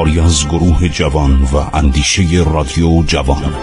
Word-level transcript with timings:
کاری 0.00 0.20
از 0.20 0.48
گروه 0.48 0.88
جوان 0.88 1.42
و 1.42 1.76
اندیشه 1.76 2.22
رادیو 2.52 3.02
جوان. 3.02 3.54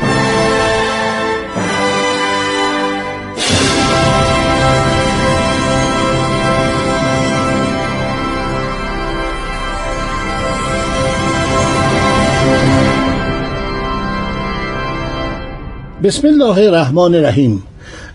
بسم 16.04 16.28
الله 16.28 16.58
الرحمن 16.58 17.16
الرحیم 17.16 17.64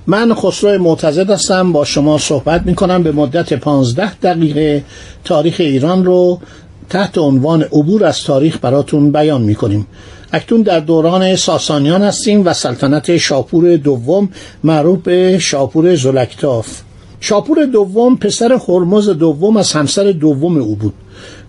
من 0.06 0.34
خسرو 0.34 0.82
معتزد 0.82 1.30
هستم. 1.30 1.72
با 1.72 1.84
شما 1.84 2.18
صحبت 2.18 2.62
می 2.66 2.74
کنم 2.74 3.02
به 3.02 3.12
مدت 3.12 3.54
پانزده 3.54 4.14
دقیقه 4.14 4.84
تاریخ 5.24 5.56
ایران 5.58 6.04
رو 6.04 6.40
تحت 6.92 7.18
عنوان 7.18 7.62
عبور 7.62 8.04
از 8.04 8.24
تاریخ 8.24 8.58
براتون 8.62 9.12
بیان 9.12 9.42
می 9.42 9.54
کنیم 9.54 9.86
اکنون 10.32 10.62
در 10.62 10.80
دوران 10.80 11.36
ساسانیان 11.36 12.02
هستیم 12.02 12.46
و 12.46 12.52
سلطنت 12.52 13.16
شاپور 13.16 13.76
دوم 13.76 14.28
معروف 14.64 15.02
به 15.02 15.38
شاپور 15.38 15.96
زلکتاف. 15.96 16.80
شاپور 17.20 17.64
دوم 17.64 18.16
پسر 18.16 18.58
هرمز 18.68 19.08
دوم 19.08 19.56
از 19.56 19.72
همسر 19.72 20.12
دوم 20.12 20.56
او 20.56 20.76
بود. 20.76 20.94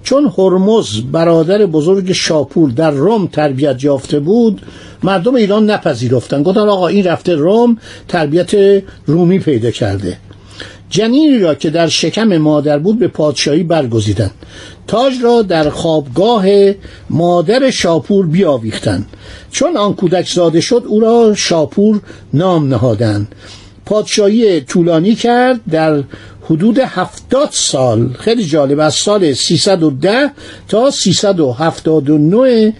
چون 0.03 0.31
هرمز 0.37 1.01
برادر 1.11 1.65
بزرگ 1.65 2.11
شاپور 2.11 2.69
در 2.69 2.91
روم 2.91 3.27
تربیت 3.27 3.83
یافته 3.83 4.19
بود 4.19 4.61
مردم 5.03 5.35
ایران 5.35 5.69
نپذیرفتن 5.69 6.43
گفتن 6.43 6.69
آقا 6.69 6.87
این 6.87 7.03
رفته 7.05 7.35
روم 7.35 7.77
تربیت 8.07 8.81
رومی 9.05 9.39
پیدا 9.39 9.71
کرده. 9.71 10.17
جنینی 10.93 11.39
را 11.39 11.55
که 11.55 11.69
در 11.69 11.87
شکم 11.87 12.37
مادر 12.37 12.79
بود 12.79 12.99
به 12.99 13.07
پادشاهی 13.07 13.63
برگزیدند. 13.63 14.31
تاج 14.87 15.13
را 15.23 15.41
در 15.41 15.69
خوابگاه 15.69 16.45
مادر 17.09 17.71
شاپور 17.71 18.27
بیاویختند. 18.27 19.05
چون 19.51 19.77
آن 19.77 19.93
کودک 19.93 20.29
زاده 20.29 20.61
شد 20.61 20.83
او 20.87 20.99
را 20.99 21.35
شاپور 21.35 22.01
نام 22.33 22.67
نهادند. 22.67 23.35
پادشاهی 23.85 24.61
طولانی 24.61 25.15
کرد 25.15 25.59
در 25.71 26.03
حدود 26.41 26.79
هفتاد 26.79 27.49
سال. 27.51 28.13
خیلی 28.19 28.45
جالب 28.45 28.79
از 28.79 28.93
سال 28.93 29.33
310 29.33 30.31
تا 30.67 30.91
379 30.91 32.73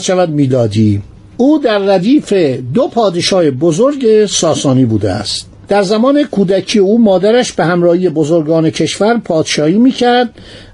شود 0.00 0.30
میلادی. 0.30 1.02
او 1.36 1.58
در 1.58 1.78
ردیف 1.78 2.32
دو 2.74 2.88
پادشاه 2.88 3.50
بزرگ 3.50 4.26
ساسانی 4.26 4.84
بوده 4.84 5.10
است. 5.10 5.53
در 5.68 5.82
زمان 5.82 6.24
کودکی 6.24 6.78
او 6.78 7.02
مادرش 7.02 7.52
به 7.52 7.64
همراهی 7.64 8.08
بزرگان 8.08 8.70
کشور 8.70 9.18
پادشاهی 9.18 9.78
می‌کرد 9.78 10.30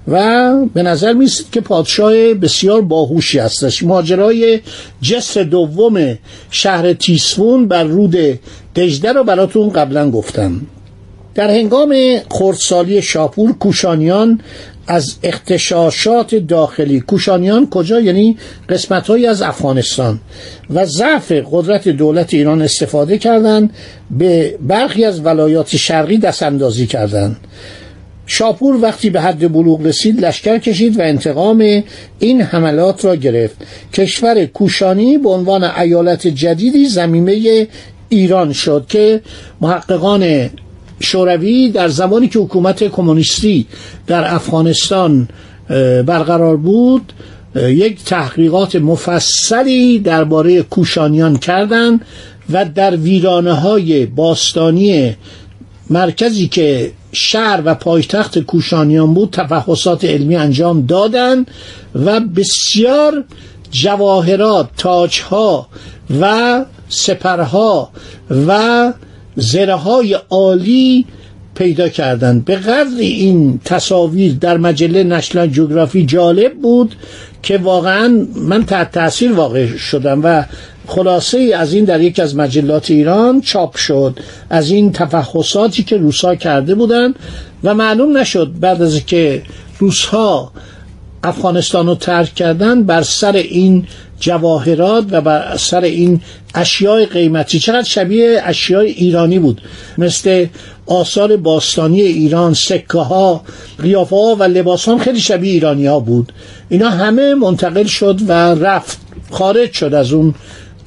و 0.07 0.51
به 0.73 0.83
نظر 0.83 1.13
میست 1.13 1.51
که 1.51 1.61
پادشاه 1.61 2.33
بسیار 2.33 2.81
باهوشی 2.81 3.39
هستش. 3.39 3.83
ماجرای 3.83 4.59
جسر 5.01 5.43
دوم 5.43 6.17
شهر 6.51 6.93
تیسفون 6.93 7.67
بر 7.67 7.83
رود 7.83 8.39
دجده 8.75 9.13
رو 9.13 9.23
براتون 9.23 9.69
قبلا 9.69 10.11
گفتم. 10.11 10.61
در 11.35 11.49
هنگام 11.49 11.95
خردسالی 12.29 13.01
شاپور 13.01 13.51
کوشانیان 13.51 14.41
از 14.87 15.15
اختشاشات 15.23 16.35
داخلی. 16.35 16.99
کوشانیان 16.99 17.69
کجا؟ 17.69 17.99
یعنی 17.99 18.37
قسمت 18.69 19.09
از 19.09 19.41
افغانستان. 19.41 20.19
و 20.69 20.85
ضعف 20.85 21.31
قدرت 21.51 21.87
دولت 21.87 22.33
ایران 22.33 22.61
استفاده 22.61 23.17
کردند 23.17 23.73
به 24.11 24.57
برخی 24.61 25.05
از 25.05 25.25
ولایات 25.25 25.75
شرقی 25.75 26.17
دست 26.17 26.43
اندازی 26.43 26.87
کردند 26.87 27.37
شاپور 28.25 28.81
وقتی 28.81 29.09
به 29.09 29.21
حد 29.21 29.53
بلوغ 29.53 29.85
رسید 29.85 30.25
لشکر 30.25 30.57
کشید 30.57 30.99
و 30.99 31.01
انتقام 31.01 31.83
این 32.19 32.41
حملات 32.41 33.05
را 33.05 33.15
گرفت. 33.15 33.55
کشور 33.93 34.45
کوشانی 34.45 35.17
به 35.17 35.29
عنوان 35.29 35.63
ایالت 35.63 36.27
جدیدی 36.27 36.85
زمینه 36.85 37.67
ایران 38.09 38.53
شد 38.53 38.85
که 38.89 39.21
محققان 39.61 40.49
شوروی 41.01 41.69
در 41.69 41.87
زمانی 41.87 42.27
که 42.27 42.39
حکومت 42.39 42.83
کمونیستی 42.83 43.67
در 44.07 44.35
افغانستان 44.35 45.27
برقرار 46.05 46.57
بود 46.57 47.13
یک 47.55 48.03
تحقیقات 48.03 48.75
مفصلی 48.75 49.99
درباره 49.99 50.61
کوشانیان 50.61 51.37
کردند 51.37 52.05
و 52.49 52.65
در 52.65 52.95
ویرانه 52.95 53.53
های 53.53 54.05
باستانی 54.05 55.15
مرکزی 55.89 56.47
که 56.47 56.91
شهر 57.11 57.61
و 57.65 57.75
پایتخت 57.75 58.39
کوشانیان 58.39 59.13
بود 59.13 59.29
تفحصات 59.31 60.05
علمی 60.05 60.35
انجام 60.35 60.85
دادند 60.85 61.51
و 61.95 62.19
بسیار 62.19 63.23
جواهرات 63.71 64.69
تاجها 64.77 65.67
و 66.21 66.65
سپرها 66.89 67.89
و 68.47 68.93
زره 69.35 69.75
های 69.75 70.17
عالی 70.29 71.05
پیدا 71.55 71.89
کردند. 71.89 72.45
به 72.45 72.55
قدر 72.55 72.99
این 72.99 73.59
تصاویر 73.65 74.33
در 74.41 74.57
مجله 74.57 75.03
نشنال 75.03 75.47
جغرافی 75.47 76.05
جالب 76.05 76.53
بود 76.53 76.95
که 77.43 77.57
واقعا 77.57 78.27
من 78.35 78.65
تحت 78.65 78.91
تاثیر 78.91 79.33
واقع 79.33 79.77
شدم 79.77 80.21
و 80.23 80.43
خلاصه 80.87 81.51
از 81.57 81.73
این 81.73 81.85
در 81.85 82.01
یکی 82.01 82.21
از 82.21 82.35
مجلات 82.35 82.91
ایران 82.91 83.41
چاپ 83.41 83.77
شد 83.77 84.19
از 84.49 84.71
این 84.71 84.91
تفحصاتی 84.91 85.83
که 85.83 85.97
روسا 85.97 86.35
کرده 86.35 86.75
بودند 86.75 87.15
و 87.63 87.73
معلوم 87.73 88.17
نشد 88.17 88.51
بعد 88.59 88.81
از 88.81 89.05
که 89.05 89.41
روسها 89.79 90.51
افغانستان 91.23 91.87
رو 91.87 91.95
ترک 91.95 92.35
کردن 92.35 92.83
بر 92.83 93.01
سر 93.01 93.35
این 93.35 93.87
جواهرات 94.19 95.05
و 95.11 95.21
بر 95.21 95.57
سر 95.57 95.81
این 95.81 96.21
اشیاء 96.55 97.05
قیمتی. 97.05 97.59
چقدر 97.59 97.83
شبیه 97.83 98.41
اشیاء 98.43 98.81
ایرانی 98.81 99.39
بود. 99.39 99.61
مثل 99.97 100.45
آثار 100.85 101.37
باستانی 101.37 102.01
ایران 102.01 102.53
سکه 102.53 102.99
ها 102.99 103.43
قیافه 103.81 104.15
ها 104.15 104.35
و 104.39 104.43
لباس 104.43 104.85
ها 104.85 104.97
خیلی 104.97 105.19
شبیه 105.19 105.51
ایرانی 105.51 105.87
ها 105.87 105.99
بود. 105.99 106.33
اینا 106.69 106.89
همه 106.89 107.33
منتقل 107.33 107.85
شد 107.85 108.19
و 108.27 108.31
رفت 108.55 108.99
خارج 109.31 109.73
شد 109.73 109.93
از 109.93 110.13
اون 110.13 110.35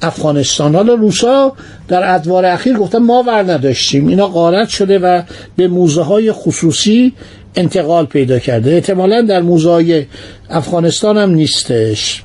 افغانستان. 0.01 0.75
حالا 0.75 0.93
روسا 0.93 1.53
در 1.87 2.15
ادوار 2.15 2.45
اخیر 2.45 2.77
گفتن 2.77 2.97
ما 2.97 3.23
ور 3.27 3.43
نداشتیم. 3.53 4.07
اینا 4.07 4.27
غارت 4.27 4.69
شده 4.69 4.99
و 4.99 5.21
به 5.55 5.67
موزه 5.67 6.01
های 6.01 6.31
خصوصی 6.31 7.13
انتقال 7.55 8.05
پیدا 8.05 8.39
کرده. 8.39 8.73
احتمالا 8.73 9.21
در 9.21 9.41
موزه 9.41 9.69
های 9.69 10.05
افغانستان 10.49 11.17
هم 11.17 11.29
نیستش. 11.29 12.23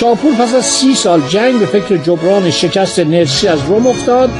شاپور 0.00 0.34
پس 0.34 0.54
از 0.54 0.64
سی 0.64 0.94
سال 0.94 1.20
جنگ 1.28 1.58
به 1.58 1.66
فکر 1.66 1.96
جبران 1.96 2.50
شکست 2.50 2.98
نرسی 2.98 3.48
از 3.48 3.58
روم 3.68 3.86
افتاد. 3.86 4.30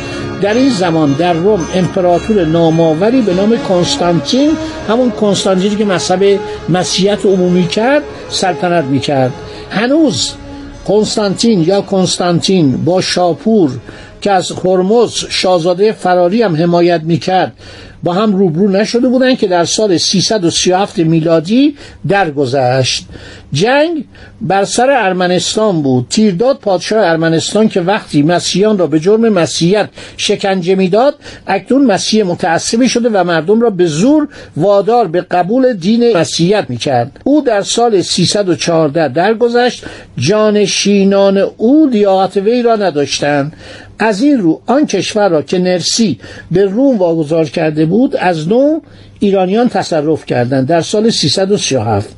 در 0.43 0.55
این 0.55 0.71
زمان 0.71 1.13
در 1.13 1.33
روم 1.33 1.69
امپراتور 1.75 2.45
ناماوری 2.45 3.21
به 3.21 3.35
نام 3.35 3.57
کنستانتین 3.69 4.51
همون 4.89 5.11
کنستانتینی 5.11 5.77
که 5.77 5.85
مذهب 5.85 6.41
مسیحیت 6.69 7.27
عمومی 7.27 7.67
کرد 7.67 8.03
سلطنت 8.31 8.85
می‌کرد. 8.85 9.33
هنوز 9.71 10.33
کنستانتین 10.89 11.61
یا 11.63 11.81
کنستانتین 11.81 12.85
با 12.85 13.01
شاپور 13.01 13.71
که 14.21 14.33
از 14.33 14.53
هرمز 14.65 15.13
شاهزاده 15.13 15.93
فراری 15.93 16.43
هم 16.43 16.57
حمایت 16.57 17.01
می‌کرد 17.03 17.53
با 18.03 18.13
هم 18.13 18.37
روبرو 18.37 18.69
نشده 18.69 19.09
بودند 19.09 19.39
که 19.39 19.47
در 19.47 19.65
سال 19.65 19.97
337 19.97 20.99
میلادی 20.99 21.77
درگذشت. 22.09 23.07
جنگ 23.53 24.05
بر 24.41 24.65
سر 24.65 24.91
ارمنستان 24.91 25.83
بود. 25.83 26.07
تیرداد 26.11 26.59
پادشاه 26.59 27.07
ارمنستان 27.07 27.69
که 27.69 27.81
وقتی 27.81 28.23
مسیحیان 28.23 28.79
را 28.79 28.87
به 28.87 29.01
جرم 29.01 29.29
مسیحیت 29.29 29.89
شکنجه 30.17 30.75
می‌داد 30.75 31.15
اکنون 31.47 31.85
مسیح 31.85 32.25
متعصبی 32.25 32.89
شده 32.89 33.09
و 33.09 33.25
مردم 33.25 33.61
را 33.61 33.71
به 33.71 33.87
زور 33.87 34.29
وادار 34.57 35.09
به 35.09 35.21
قبول 35.21 35.73
دین 35.73 36.17
مسیحیت 36.17 36.67
می‌کرد. 36.69 37.21
او 37.25 37.41
در 37.41 37.63
سال 37.63 38.03
314 38.03 39.09
درگذشت. 39.09 39.85
جانشینان 40.17 41.39
او 41.57 41.91
دیاقت 41.91 42.37
وی 42.37 42.63
را 42.63 42.77
نداشتند. 42.77 43.53
از 43.99 44.23
این 44.23 44.39
رو 44.39 44.61
آن 44.67 44.87
کشور 44.87 45.29
را 45.29 45.43
که 45.43 45.59
نرسی 45.59 46.19
به 46.51 46.65
روم 46.65 46.99
واگذار 46.99 47.45
کرده 47.45 47.87
بود 47.89 48.17
از 48.17 48.49
نو 48.49 48.81
ایرانیان 49.19 49.69
تصرف 49.69 50.27
کردند. 50.27 50.67
در 50.67 50.81
سال 50.81 51.11
337 51.11 52.17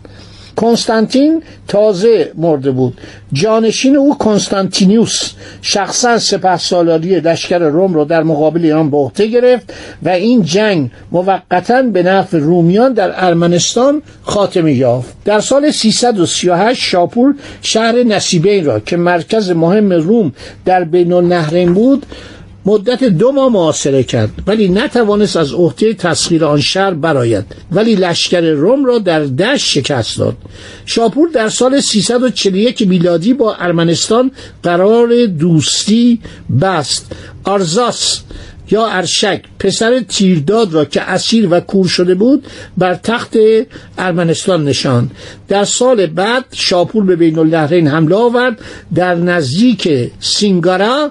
کنستانتین 0.57 1.43
تازه 1.69 2.33
مرده 2.37 2.71
بود. 2.71 2.99
جانشین 3.33 3.97
او 3.97 4.19
کنستانتینیوس 4.19 5.33
شخصا 5.63 6.19
سپه 6.19 6.57
سالاری 6.57 7.21
لشکر 7.21 7.59
روم 7.59 7.95
را 7.95 8.05
در 8.05 8.23
مقابل 8.23 8.65
ایران 8.65 8.91
به 8.91 8.97
عهده 8.97 9.27
گرفت 9.27 9.73
و 10.03 10.09
این 10.09 10.43
جنگ 10.43 10.91
موقتا 11.13 11.83
به 11.83 12.03
نفع 12.03 12.39
رومیان 12.39 12.93
در 12.93 13.27
ارمنستان 13.27 14.03
خاتمه 14.23 14.73
یافت. 14.73 15.15
در 15.25 15.41
سال 15.41 15.71
338 15.71 16.83
شاپور 16.83 17.35
شهر 17.63 18.03
نسیبین 18.03 18.65
را 18.65 18.81
که 18.81 18.97
مرکز 18.97 19.51
مهم 19.51 19.93
روم 19.93 20.33
در 20.65 20.85
بین 20.85 21.13
النهرین 21.13 21.75
بود 21.75 22.07
مدت 22.67 23.05
دو 23.05 23.33
ماه 23.33 23.53
محاصره 23.53 24.03
کرد 24.03 24.31
ولی 24.47 24.69
نتوانست 24.69 25.37
از 25.37 25.53
عهده 25.53 25.95
تسخیر 25.95 26.45
آن 26.45 26.61
شهر 26.61 26.91
براید 26.91 27.45
ولی 27.73 27.95
لشکر 27.95 28.41
روم 28.41 28.85
را 28.85 28.99
در 28.99 29.21
دشت 29.21 29.67
شکست 29.69 30.19
داد. 30.19 30.37
شاپور 30.87 31.29
در 31.29 31.49
سال 31.49 31.81
341 31.81 32.89
میلادی 32.89 33.35
با 33.35 33.55
ارمنستان 33.55 34.31
قرار 34.63 35.27
دوستی 35.27 36.21
بست. 36.61 37.13
آرزاس 37.45 38.21
یا 38.71 38.87
ارشک 38.87 39.43
پسر 39.59 40.01
تیرداد 40.09 40.75
را 40.75 40.85
که 40.85 41.03
اسیر 41.03 41.49
و 41.51 41.61
کور 41.61 41.87
شده 41.87 42.15
بود 42.15 42.47
بر 42.79 42.95
تخت 42.95 43.37
ارمنستان 43.99 44.65
نشاند. 44.65 45.11
در 45.49 45.65
سال 45.65 46.07
بعد 46.07 46.45
شاپور 46.53 47.05
به 47.05 47.17
بین 47.17 47.39
النهرین 47.39 47.89
حمله 47.89 48.17
آورد. 48.17 48.59
در 48.95 49.15
نزدیک 49.15 50.11
سینگارا 50.21 51.11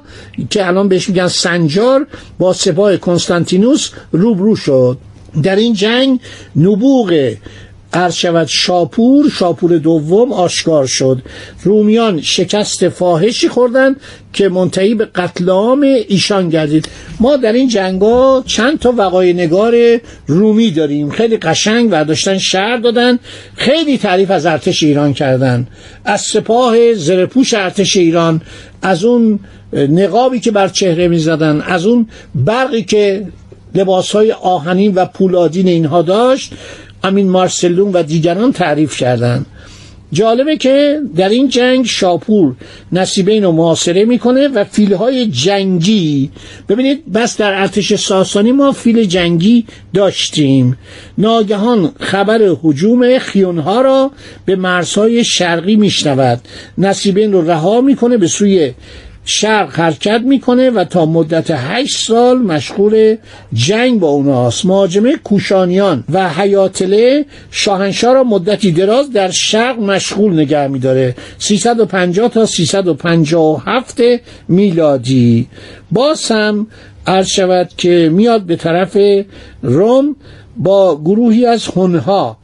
که 0.49 0.67
الان 0.67 0.87
بهش 0.87 1.09
میگن 1.09 1.27
سنجار 1.27 2.07
با 2.39 2.53
سپاه 2.53 2.97
کنستانتینوس 2.97 3.89
روبرو 4.11 4.55
شد. 4.55 4.97
در 5.43 5.55
این 5.55 5.73
جنگ 5.73 6.19
نبوغ 6.55 7.33
عرض 7.93 8.13
شود 8.13 8.47
شاپور 8.47 9.29
شاپور 9.29 9.77
دوم 9.77 10.33
آشکار 10.33 10.85
شد. 10.85 11.21
رومیان 11.63 12.21
شکست 12.21 12.89
فاحشی 12.89 13.49
خوردند 13.49 13.95
که 14.33 14.49
منتهی 14.49 14.95
به 14.95 15.05
قتل 15.05 15.49
عام 15.49 15.81
ایشان 15.81 16.49
گردید. 16.49 16.89
ما 17.19 17.37
در 17.37 17.53
این 17.53 17.67
جنگا 17.67 18.43
چند 18.45 18.79
تا 18.79 18.93
وقای 18.97 19.33
نگار 19.33 19.75
رومی 20.27 20.71
داریم. 20.71 21.09
خیلی 21.09 21.37
قشنگ 21.37 21.89
برداشتن 21.89 22.37
شهر 22.37 22.77
دادن. 22.77 23.19
خیلی 23.55 23.97
تعریف 23.97 24.31
از 24.31 24.45
ارتش 24.45 24.83
ایران 24.83 25.13
کردن. 25.13 25.67
از 26.05 26.21
سپاه 26.21 26.93
زرپوش 26.93 27.53
ارتش 27.53 27.97
ایران 27.97 28.41
از 28.81 29.03
اون 29.03 29.39
نقابی 29.73 30.39
که 30.39 30.51
بر 30.51 30.67
چهره 30.67 31.07
می 31.07 31.19
زدن 31.19 31.61
از 31.61 31.85
اون 31.85 32.07
برقی 32.35 32.83
که 32.83 33.27
لباس 33.75 34.11
های 34.11 34.31
آهنین 34.31 34.93
و 34.95 35.05
پولادین 35.05 35.67
اینها 35.67 36.01
داشت. 36.01 36.53
امین 37.03 37.29
مارسلون 37.29 37.91
و 37.91 38.03
دیگران 38.03 38.51
تعریف 38.51 38.97
کردند 38.97 39.45
جالبه 40.11 40.57
که 40.57 40.99
در 41.15 41.29
این 41.29 41.49
جنگ 41.49 41.85
شاپور 41.85 42.55
نصیبین 42.91 43.43
رو 43.43 43.51
محاصره 43.51 44.05
می‌کنه 44.05 44.47
و 44.47 44.63
فیلهای 44.63 45.25
جنگی 45.25 46.31
ببینید 46.69 47.11
بس 47.13 47.37
در 47.37 47.53
ارتش 47.53 47.95
ساسانی 47.95 48.51
ما 48.51 48.71
فیل 48.71 49.03
جنگی 49.03 49.65
داشتیم. 49.93 50.77
ناگهان 51.17 51.91
خبر 51.99 52.55
حجوم 52.63 53.19
خیونها 53.19 53.81
را 53.81 54.11
به 54.45 54.55
مرزهای 54.55 55.23
شرقی 55.23 55.75
میشنود. 55.75 56.41
نصیبین 56.77 57.31
رو 57.31 57.51
رها 57.51 57.81
می‌کنه 57.81 58.17
به 58.17 58.27
سوی 58.27 58.73
شرق 59.29 59.79
حرکت 59.79 60.21
می‌کنه 60.25 60.69
و 60.69 60.83
تا 60.83 61.05
مدت 61.05 61.51
هشت 61.51 62.07
سال 62.07 62.37
مشغول 62.37 63.15
جنگ 63.53 63.99
با 63.99 64.07
اوناست 64.07 64.65
مهاجمه 64.65 65.15
کوشانیان 65.15 66.03
و 66.11 66.29
حیاتله 66.29 67.25
شاهنشاه 67.51 68.13
را 68.13 68.23
مدتی 68.23 68.71
دراز 68.71 69.11
در 69.11 69.31
شرق 69.31 69.79
مشغول 69.79 70.33
نگه 70.33 70.67
میداره. 70.67 71.15
350 71.37 72.29
تا 72.29 72.45
357 72.45 74.01
میلادی. 74.47 75.47
باز 75.91 76.31
هم 76.31 76.67
عرض 77.07 77.27
شود 77.27 77.69
که 77.77 78.09
میاد 78.13 78.41
به 78.41 78.55
طرف 78.55 78.97
روم 79.61 80.15
با 80.57 81.01
گروهی 81.01 81.45
از 81.45 81.67
هنها 81.67 82.37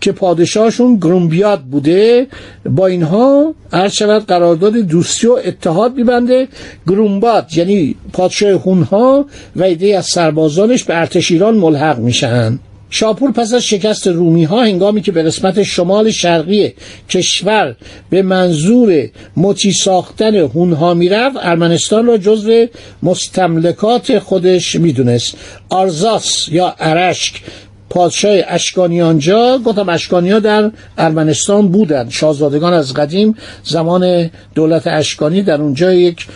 که 0.00 0.12
پادشاهشون 0.12 0.96
گرومبیاد 0.96 1.60
بوده 1.60 2.26
با 2.64 2.86
اینها 2.86 3.54
عرض 3.72 3.92
شود 3.92 4.26
قرارداد 4.26 4.76
دوستی 4.76 5.26
و 5.26 5.38
اتحاد 5.44 5.96
میبنده. 5.96 6.48
گرومباد 6.86 7.46
یعنی 7.56 7.94
پادشاه 8.12 8.50
هونها 8.50 9.26
و 9.56 9.62
ایده 9.62 9.98
از 9.98 10.06
سربازانش 10.06 10.84
به 10.84 10.96
ارتش 10.96 11.30
ایران 11.30 11.56
ملحق 11.56 11.98
میشن 11.98 12.58
شاپور 12.90 13.32
پس 13.32 13.54
از 13.54 13.62
شکست 13.62 14.06
رومی 14.06 14.44
ها 14.44 14.64
هنگامی 14.64 15.02
که 15.02 15.12
به 15.12 15.22
قسمت 15.22 15.62
شمال 15.62 16.10
شرقی 16.10 16.74
کشور 17.10 17.76
به 18.10 18.22
منظور 18.22 19.08
مطی 19.36 19.72
ساختن 19.72 20.34
هونها 20.34 20.94
می‌رفت 20.94 21.36
ارمنستان 21.40 22.06
را 22.06 22.18
جزو 22.18 22.66
مستملکات 23.02 24.18
خودش 24.18 24.74
می‌دونست. 24.74 25.36
آرزاس 25.68 26.48
یا 26.48 26.74
ارشک 26.78 27.42
پادشاه 27.90 28.36
اشکانیانجا 28.46 29.58
گفتم 29.64 29.88
اشکانیا 29.88 30.38
در 30.38 30.70
ارمنستان 30.98 31.68
بودند 31.68 32.10
شاهزادگان 32.10 32.72
از 32.72 32.94
قدیم 32.94 33.34
زمان 33.64 34.30
دولت 34.54 34.86
اشکانی 34.86 35.42
در 35.42 35.60
اونجا 35.60 35.92
یک 35.92 36.26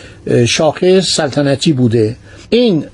شاخه 0.47 1.01
سلطنتی 1.01 1.73
بوده. 1.73 2.15
این 2.49 2.85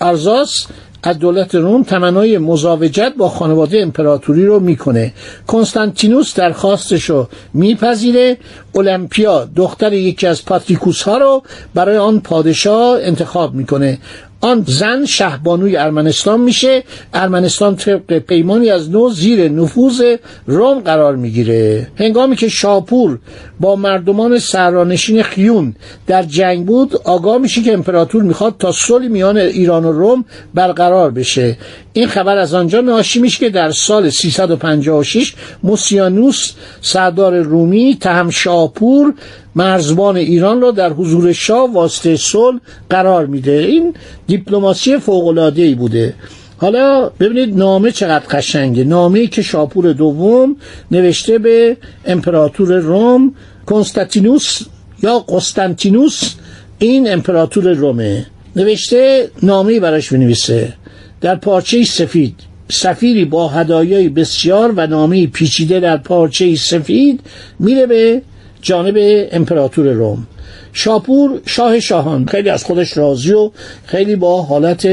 ارزاس 0.00 0.66
از 1.02 1.18
دولت 1.18 1.54
روم 1.54 1.82
تمنای 1.82 2.38
مزاوجت 2.38 3.12
با 3.18 3.28
خانواده 3.28 3.82
امپراتوری 3.82 4.46
رو 4.46 4.60
می‌کنه. 4.60 5.12
کنستانتینوس 5.46 6.34
درخواستش 6.34 7.04
رو 7.04 7.28
میپذیره. 7.54 8.36
المپیا 8.78 9.48
دختر 9.56 9.92
یکی 9.92 10.26
از 10.26 10.44
پاتریکوس 10.44 11.02
ها 11.02 11.18
رو 11.18 11.42
برای 11.74 11.96
آن 11.96 12.20
پادشاه 12.20 12.98
انتخاب 13.02 13.54
می‌کنه. 13.54 13.98
آن 14.40 14.64
زن 14.66 15.04
شهبانوی 15.04 15.76
ارمنستان 15.76 16.40
میشه. 16.40 16.82
ارمنستان 17.14 17.76
طبق 17.76 18.18
پیمانی 18.18 18.70
از 18.70 18.90
نو 18.90 19.10
زیر 19.10 19.48
نفوذ 19.48 20.16
روم 20.46 20.80
قرار 20.80 21.16
می‌گیره. 21.16 21.88
هنگامی 21.96 22.36
که 22.36 22.48
شاپور 22.48 23.18
با 23.60 23.76
مردمان 23.76 24.38
سرانشین 24.38 25.22
خیون 25.22 25.74
در 26.06 26.22
جنگ 26.22 26.66
بود 26.66 26.96
آگاه 27.04 27.38
میشه 27.38 27.62
که 27.62 27.72
امپراتور 27.72 28.22
می‌خواد 28.22 28.54
تا 28.58 28.72
صلح 28.72 29.08
میان 29.08 29.36
ایران 29.36 29.84
و 29.84 29.92
روم 29.92 30.24
برقرار 30.54 31.10
بشه. 31.10 31.56
این 31.98 32.08
خبر 32.08 32.36
از 32.38 32.54
آنجا 32.54 32.80
ناشی 32.80 33.20
میشه 33.20 33.38
که 33.38 33.50
در 33.50 33.70
سال 33.70 34.10
356 34.10 35.34
موسیانوس 35.62 36.52
سردار 36.80 37.40
رومی 37.40 37.96
تهم 38.00 38.30
شاپور 38.30 39.14
مرزبان 39.54 40.16
ایران 40.16 40.60
را 40.60 40.70
در 40.70 40.90
حضور 40.90 41.32
شاه 41.32 41.72
واسطه 41.72 42.16
صلح 42.16 42.58
قرار 42.90 43.26
میده. 43.26 43.52
این 43.52 43.94
دیپلماسی 44.26 44.98
فوق 44.98 45.52
ای 45.56 45.74
بوده. 45.74 46.14
حالا 46.58 47.10
ببینید 47.20 47.58
نامه 47.58 47.92
چقدر 47.92 48.26
قشنگه. 48.30 48.84
نامه 48.84 49.26
که 49.26 49.42
شاپور 49.42 49.92
دوم 49.92 50.56
نوشته 50.90 51.38
به 51.38 51.76
امپراتور 52.04 52.74
روم 52.74 53.34
کنستانتینوس 53.66 54.62
یا 55.02 55.18
قسطنطینوس 55.18 56.34
این 56.78 57.12
امپراتور 57.12 57.72
رومه. 57.72 58.26
نوشته 58.56 59.30
نامه 59.42 59.80
براش 59.80 60.12
بنویسه. 60.12 60.74
در 61.20 61.34
پارچه 61.34 61.84
سفید. 61.84 62.34
سفیری 62.70 63.24
با 63.24 63.48
هدایای 63.48 64.08
بسیار 64.08 64.72
و 64.76 64.86
نامه 64.86 65.26
پیچیده 65.26 65.80
در 65.80 65.96
پارچه 65.96 66.56
سفید 66.56 67.20
میره 67.58 67.86
به 67.86 68.22
جانب 68.62 68.94
امپراتور 69.32 69.92
روم. 69.92 70.26
شاپور 70.72 71.40
شاه 71.46 71.80
شاهان 71.80 72.26
خیلی 72.26 72.48
از 72.48 72.64
خودش 72.64 72.96
راضی 72.96 73.32
و 73.32 73.50
خیلی 73.86 74.16
با 74.16 74.42
حالت 74.42 74.88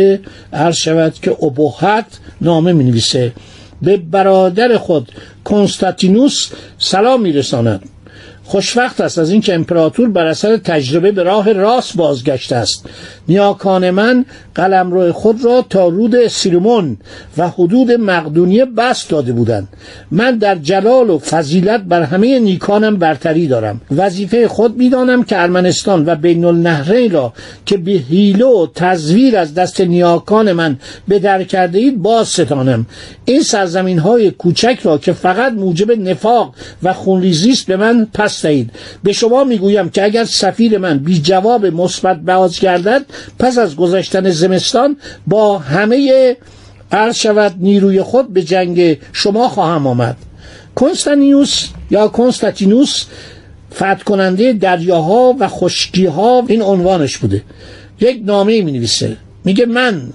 عرض 0.53 0.75
شود 0.75 1.13
که 1.22 1.32
ابهت 1.32 2.05
نامه 2.41 2.74
می 2.74 2.84
نویسه 2.84 3.32
به 3.82 3.98
برادر 3.98 4.77
خود 4.77 5.12
کنستانتینوس 5.44 6.50
سلام 6.77 7.22
میرساند. 7.22 7.89
خوشوقت 8.46 9.02
است 9.02 9.20
از 9.20 9.32
اینکه 9.32 9.56
امپراتور 9.56 10.10
بر 10.10 10.25
اثر 10.25 10.58
تجربه 10.58 11.12
به 11.12 11.24
راه 11.24 11.54
راست 11.54 11.98
بازگشته 11.98 12.56
است. 12.56 12.86
نیاکان 13.28 13.90
من 13.90 14.25
قلمرو 14.56 15.14
خود 15.14 15.46
را 15.46 15.66
تا 15.70 15.88
رود 15.88 16.28
سیرمون 16.28 16.98
و 17.38 17.50
حدود 17.50 17.92
مقدونیه 17.92 18.66
بست 18.66 19.10
داده 19.10 19.34
بودند. 19.34 19.68
من 20.12 20.38
در 20.38 20.56
جلال 20.56 21.10
و 21.10 21.20
فضیلت 21.20 21.82
بر 21.82 22.04
همه 22.04 22.40
نیکانم 22.40 22.98
برتری 22.98 23.48
دارم. 23.48 23.82
وظیفه 23.92 24.48
خود 24.48 24.78
می‌دانم 24.78 25.24
که 25.24 25.42
ارمنستان 25.42 26.06
و 26.06 26.16
بین 26.16 26.46
النهرین 26.46 27.12
را 27.12 27.34
که 27.66 27.78
به 27.78 27.92
حیله 27.92 28.46
و 28.46 28.68
تزویر 28.75 29.38
از 29.38 29.54
دست 29.54 29.82
نیاکان 29.82 30.52
من 30.52 30.78
به 31.08 31.20
در 31.20 31.44
کرده 31.44 31.78
اید 31.78 32.02
باز 32.02 32.28
ستانم 32.28 32.86
این 33.25 33.42
سرزمین 33.42 34.00
های 34.00 34.32
کوچک 34.32 34.80
را 34.84 34.98
که 34.98 35.14
فقط 35.14 35.54
موجب 35.54 35.92
نفاق 35.92 36.54
و 36.84 36.94
خونریزی 36.94 37.52
است 37.52 37.66
به 37.66 37.78
من 37.78 38.08
پس 38.14 38.35
دهید 38.42 38.72
به 39.04 39.13
شما 39.13 39.44
می‌گویم 39.44 39.89
که 39.89 40.04
اگر 40.04 40.24
سفیر 40.24 40.77
من 40.77 40.98
بی 40.98 41.22
جواب 41.22 41.65
مثبت 41.65 42.18
باز 42.18 42.60
گردد 42.60 43.06
پس 43.39 43.58
از 43.58 43.75
گذشتن 43.75 44.30
زمستان 44.30 44.98
با 45.27 45.58
همه 45.58 46.38
عرض 46.92 47.15
شود 47.15 47.56
نیروی 47.60 48.01
خود 48.01 48.34
به 48.34 48.44
جنگ 48.44 48.98
شما 49.13 49.50
خواهم 49.50 49.88
آمد. 49.88 50.18
کنستانیوس 50.75 51.68
یا 51.92 52.08
کنستاتینوس 52.08 53.06
فتح 53.75 54.04
کننده 54.04 54.54
دریاها 54.54 55.36
و 55.39 55.48
خشکیها 55.48 56.44
این 56.48 56.62
عنوانش 56.62 57.18
بوده. 57.18 57.42
یک 58.00 58.22
نامه 58.25 58.62
می 58.62 58.72
نویسه 58.72 59.18
میگه 59.46 59.65
من 59.65 60.13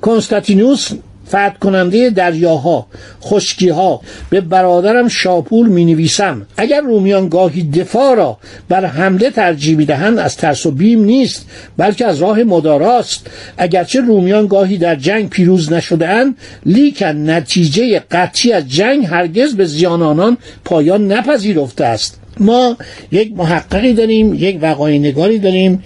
کنستاتینوس 0.00 0.90
فتح 1.30 1.58
کننده 1.60 2.10
دریاها 2.10 2.86
خشکیها 3.22 4.00
به 4.30 4.40
برادرم 4.40 5.08
شاپور 5.08 5.68
می 5.68 5.84
نویسم 5.84 6.46
اگر 6.56 6.80
رومیان 6.80 7.28
گاهی 7.28 7.62
دفاع 7.62 8.14
را 8.14 8.38
بر 8.68 8.84
حمله 8.84 9.30
ترجیح 9.30 9.76
می 9.76 9.84
دهند 9.84 10.18
از 10.18 10.36
ترس 10.36 10.66
و 10.66 10.70
بیم 10.70 11.04
نیست 11.04 11.46
بلکه 11.76 12.06
از 12.06 12.18
راه 12.18 12.42
مداراست. 12.42 13.26
اگرچه 13.58 14.00
رومیان 14.00 14.46
گاهی 14.46 14.78
در 14.78 14.96
جنگ 14.96 15.30
پیروز 15.30 15.72
نشدهاند 15.72 16.36
لیکن 16.66 17.30
نتیجه 17.30 18.02
قطعی 18.10 18.52
از 18.52 18.68
جنگ 18.68 19.06
هرگز 19.06 19.54
به 19.54 19.64
زیان 19.64 20.02
آنان 20.02 20.36
پایان 20.64 21.12
نپذیرفته 21.12 21.84
است. 21.84 22.20
ما 22.40 22.76
یک 23.12 23.32
محققی 23.36 23.92
داریم 23.92 24.34
یک 24.34 24.58
وقای 24.62 24.98
نگاری 24.98 25.38
داریم 25.38 25.82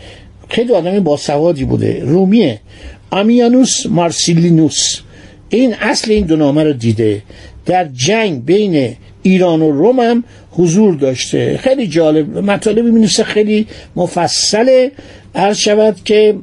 خیلی 0.48 0.72
آدم 0.72 1.00
باسوادی 1.00 1.64
بوده. 1.64 2.02
رومیه 2.04 2.60
آمیانوس 3.10 3.86
مارسیلینوس. 3.86 5.03
این 5.56 5.74
اصل 5.74 6.12
این 6.12 6.26
دو 6.26 6.36
نامه 6.36 6.64
رو 6.64 6.72
دیده. 6.72 7.22
در 7.66 7.88
جنگ 7.92 8.44
بین 8.44 8.96
ایران 9.22 9.62
و 9.62 9.70
روم 9.70 10.00
هم 10.00 10.24
حضور 10.50 10.94
داشته. 10.94 11.58
خیلی 11.62 11.86
جالب. 11.86 12.38
مطالبی 12.38 12.90
می 12.90 13.08
خیلی 13.08 13.66
مفصله 13.96 14.92
عرض 15.34 15.56
شود 15.56 15.96
که 16.04 16.34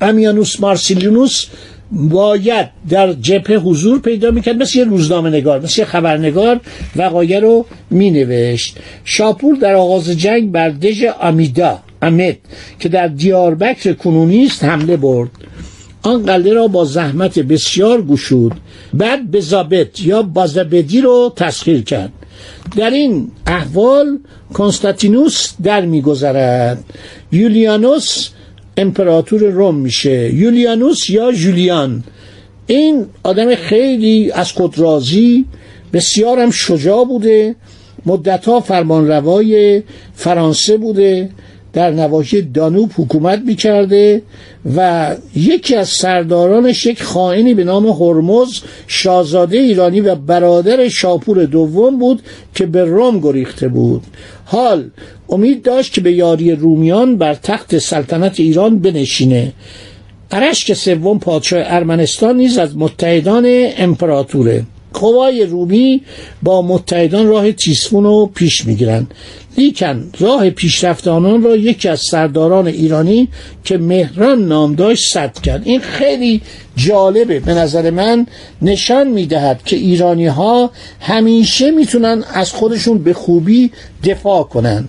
امیانوس 0.00 0.60
مارسیلینوس 0.60 1.46
باید 1.92 2.68
در 2.88 3.12
جبهه 3.12 3.56
حضور 3.56 4.00
پیدا 4.00 4.30
می‌کرد. 4.30 4.62
مثل 4.62 4.78
یه 4.78 4.84
روزنامه 4.84 5.30
نگار 5.30 5.60
مثل 5.60 5.80
یه 5.80 5.86
خبرنگار 5.86 6.60
وقایع 6.96 7.40
رو 7.40 7.66
مینوشت. 7.90 8.76
شاپور 9.04 9.56
در 9.56 9.74
آغاز 9.74 10.10
جنگ 10.10 10.52
بر 10.52 10.68
دژ 10.68 11.04
آمیدا 11.20 11.78
امد 12.02 12.36
که 12.78 12.88
در 12.88 13.06
دیاربکر 13.08 13.92
کنونی 13.92 14.44
است 14.44 14.64
حمله 14.64 14.96
برد. 14.96 15.30
آن 16.02 16.22
قلعه 16.22 16.52
را 16.52 16.66
با 16.66 16.84
زحمت 16.84 17.38
بسیار 17.38 18.02
گشود 18.02 18.52
بعد 18.94 19.30
بزابت 19.30 20.00
یا 20.00 20.22
بازابدی 20.22 21.00
رو 21.00 21.32
تسخیر 21.36 21.82
کرد. 21.82 22.12
در 22.76 22.90
این 22.90 23.30
احوال 23.46 24.18
کنستاتینوس 24.52 25.52
در 25.62 25.86
میگذرد. 25.86 26.84
یولیانوس 27.32 28.28
امپراتور 28.76 29.40
روم 29.40 29.74
میشه. 29.74 30.34
یولیانوس 30.34 31.10
یا 31.10 31.32
جولیان. 31.32 32.04
این 32.66 33.06
آدم 33.22 33.54
خیلی 33.54 34.30
از 34.30 34.52
خود 34.52 34.78
راضی 34.78 35.44
بسیار 35.92 36.38
هم 36.38 36.50
شجاع 36.50 37.04
بوده. 37.04 37.56
مدتها 38.06 38.60
فرمانروای 38.60 39.82
فرانسه 40.14 40.76
بوده. 40.76 41.30
در 41.72 41.90
نواحی 41.90 42.42
دانوب 42.42 42.90
حکومت 42.96 43.42
می‌کرده 43.46 44.22
و 44.76 45.10
یکی 45.36 45.76
از 45.76 45.88
سردارانش 45.88 46.86
یک 46.86 47.02
خائنی 47.02 47.54
به 47.54 47.64
نام 47.64 47.86
هرمز 47.86 48.60
شاهزاده 48.86 49.58
ایرانی 49.58 50.00
و 50.00 50.14
برادر 50.14 50.88
شاپور 50.88 51.44
دوم 51.44 51.98
بود 51.98 52.22
که 52.54 52.66
به 52.66 52.84
روم 52.84 53.20
گریخته 53.20 53.68
بود. 53.68 54.02
حال 54.44 54.90
امید 55.28 55.62
داشت 55.62 55.92
که 55.92 56.00
به 56.00 56.12
یاری 56.12 56.52
رومیان 56.52 57.16
بر 57.16 57.34
تخت 57.34 57.78
سلطنت 57.78 58.40
ایران 58.40 58.78
بنشینه. 58.78 59.52
ارشک 60.30 60.72
سوم 60.72 61.18
پادشاه 61.18 61.62
ارمنستان 61.64 62.36
نیز 62.36 62.58
از 62.58 62.76
متحدان 62.76 63.46
امپراتوره. 63.76 64.64
قوای 64.94 65.46
رومی 65.46 66.02
با 66.42 66.62
متحدان 66.62 67.26
راه 67.26 67.52
تیسفون 67.52 68.04
رو 68.04 68.30
پیش 68.34 68.66
می‌گیرند. 68.66 69.14
لیکن 69.58 70.10
راه 70.18 70.50
پیشرفت 70.50 71.08
آنان 71.08 71.42
را 71.42 71.56
یکی 71.56 71.88
از 71.88 72.00
سرداران 72.10 72.66
ایرانی 72.66 73.28
که 73.64 73.78
مهران 73.78 74.48
نام 74.48 74.74
داشت 74.74 75.12
صد 75.12 75.40
کرد. 75.40 75.62
این 75.64 75.80
خیلی 75.80 76.40
جالبه. 76.76 77.40
به 77.40 77.54
نظر 77.54 77.90
من 77.90 78.26
نشان 78.62 79.08
می‌دهد 79.08 79.64
که 79.64 79.76
ایرانی 79.76 80.26
ها 80.26 80.70
همیشه 81.00 81.70
می‌تونن 81.70 82.24
از 82.34 82.52
خودشون 82.52 82.98
به 82.98 83.12
خوبی 83.12 83.70
دفاع 84.04 84.42
کنند 84.42 84.88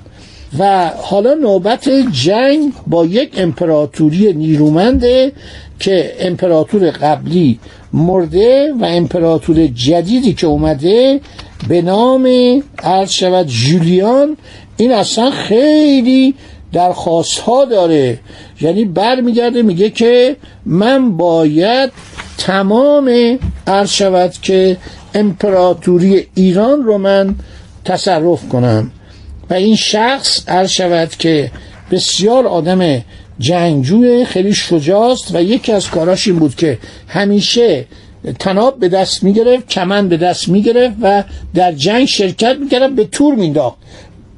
و 0.60 0.92
حالا 0.98 1.34
نوبت 1.34 1.90
جنگ 2.12 2.74
با 2.88 3.06
یک 3.06 3.34
امپراتوری 3.38 4.34
نیرومنده 4.34 5.32
که 5.80 6.16
امپراتور 6.20 6.92
قبلی 6.92 7.60
مرده 7.94 8.74
و 8.82 8.86
امپراتور 8.86 9.68
جدیدی 9.68 10.34
که 10.34 10.48
اومده 10.48 11.22
به 11.68 11.82
نام 11.82 12.28
عرض 12.84 13.12
شود 13.12 13.48
جولیان 13.48 14.38
این 14.78 14.92
اصلا 14.92 15.32
خیلی 15.32 16.36
درخواست 16.74 17.40
ها 17.40 17.66
داره. 17.66 18.20
یعنی 18.62 18.86
برمیگرده 18.86 19.62
میگه 19.62 19.90
که 19.90 20.36
من 20.66 21.18
باید 21.18 21.92
تمام 22.38 23.40
عرض 23.68 23.90
شود 23.90 24.34
که 24.42 24.78
امپراتوری 25.16 26.28
ایران 26.36 26.84
رو 26.84 26.98
من 26.98 27.36
تصرف 27.86 28.50
کنم. 28.50 28.92
و 29.52 29.54
این 29.54 29.76
شخص 29.76 30.50
عرض 30.50 30.70
شود 30.70 31.10
که 31.10 31.52
بسیار 31.92 32.48
آدم 32.48 33.04
جنگجوی 33.40 34.26
خیلی 34.26 34.54
شجاست 34.54 35.36
و 35.36 35.42
یکی 35.42 35.72
از 35.72 35.90
کاراش 35.90 36.28
این 36.28 36.40
بود 36.40 36.56
که 36.56 36.78
همیشه 37.08 37.86
تناب 38.40 38.80
به 38.80 38.90
دست 38.90 39.24
می‌گرفت 39.24 39.68
کمن 39.68 40.10
به 40.10 40.18
دست 40.18 40.50
می‌گرفت 40.50 40.96
و 41.02 41.24
در 41.54 41.72
جنگ 41.72 42.06
شرکت 42.06 42.58
می‌کرد 42.60 42.96
به 42.96 43.06
تور 43.06 43.36
مینداخت 43.36 43.78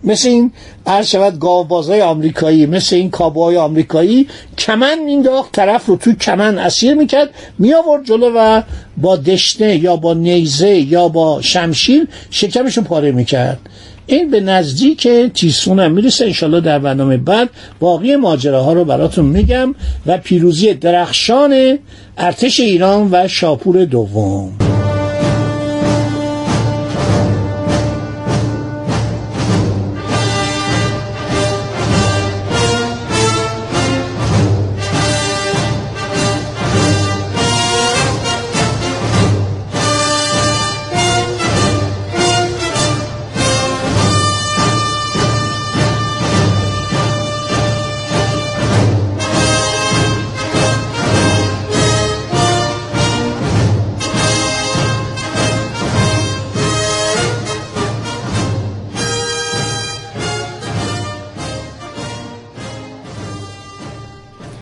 مثل 0.04 0.30
این 0.30 0.52
عرض 0.86 1.08
شود 1.08 1.40
گاوبازای 1.40 2.02
آمریکایی 2.02 2.66
مثل 2.66 2.96
این 2.96 3.10
کابوهای 3.10 3.58
آمریکایی 3.58 4.28
کمن 4.58 5.00
مینداخت 5.00 5.52
طرف 5.52 5.86
رو 5.86 5.96
توی 5.96 6.16
کمن 6.16 6.58
اسیر 6.58 6.94
می‌کرد 6.94 7.30
میآورد 7.60 8.06
جلو 8.06 8.32
و 8.36 8.62
با 8.98 9.16
دشنه 9.16 9.76
یا 9.76 9.96
با 9.96 10.14
نیزه 10.14 10.70
یا 10.70 11.08
با 11.08 11.42
شمشیر 11.42 12.08
شکمشو 12.30 12.82
پاره 12.82 13.12
می‌کرد. 13.12 13.60
این 14.08 14.32
به 14.32 14.40
نزدیک 14.40 15.08
تیسفون 15.34 15.80
هم 15.80 15.92
می‌رسه 15.92 16.26
انشالله 16.26 16.62
در 16.62 16.80
برنامه 16.80 17.18
بعد 17.18 17.50
باقی 17.80 18.16
ماجراها 18.16 18.74
رو 18.74 18.86
براتون 18.86 19.26
میگم 19.26 19.76
و 20.06 20.18
پیروزی 20.18 20.74
درخشان 20.74 21.80
ارتش 22.18 22.60
ایران 22.60 23.10
و 23.12 23.28
شاپور 23.28 23.86
دوم. 23.86 24.52